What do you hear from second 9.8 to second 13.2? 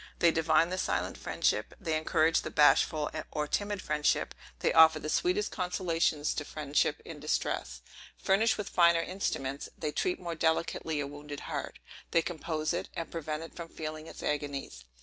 treat more delicately a wounded heart. They compose it, and